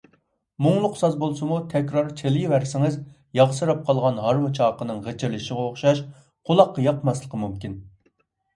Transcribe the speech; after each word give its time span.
مۇڭلۇق 0.67 0.95
ساز 1.01 1.17
بولسىمۇ 1.23 1.59
تەكرار 1.73 2.09
چېلىۋەرسىڭىز، 2.21 2.97
ياغسىراپ 3.41 3.85
قالغان 3.91 4.19
ھارۋا 4.25 4.51
چاقىنىڭ 4.61 5.05
غىچىرلىشىغا 5.11 5.69
ئوخشاش 5.69 6.05
قۇلاققا 6.51 6.91
ياقماسلىقى 6.91 7.45
مۇمكىن. 7.47 7.81